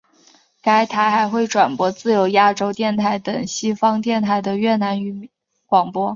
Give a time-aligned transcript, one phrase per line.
[0.63, 5.29] 该台还会转播自由亚洲电台等西方电台的越南语
[5.67, 6.09] 广播。